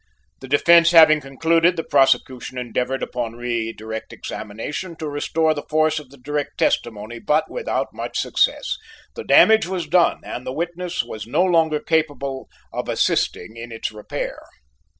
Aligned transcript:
The 0.39 0.47
defence 0.47 0.89
having 0.89 1.21
concluded, 1.21 1.75
the 1.75 1.83
prosecution 1.83 2.57
endeavored 2.57 3.03
upon 3.03 3.33
re 3.35 3.71
direct 3.71 4.11
examination 4.11 4.95
to 4.95 5.07
restore 5.07 5.53
the 5.53 5.61
force 5.69 5.99
of 5.99 6.09
the 6.09 6.17
direct 6.17 6.57
testimony, 6.57 7.19
but 7.19 7.51
without 7.51 7.93
much 7.93 8.17
success; 8.17 8.77
the 9.13 9.23
damage 9.23 9.67
was 9.67 9.85
done, 9.85 10.21
and 10.23 10.43
the 10.43 10.53
witness 10.53 11.03
was 11.03 11.27
no 11.27 11.43
longer 11.43 11.79
capable 11.79 12.49
of 12.73 12.89
assisting 12.89 13.55
in 13.55 13.71
its 13.71 13.91
repair. 13.91 14.41